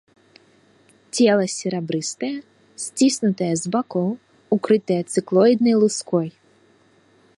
[1.17, 2.31] Цела серабрыстае,
[2.85, 4.09] сціснутае з бакоў,
[4.59, 6.29] укрытае цыклоіднай луской.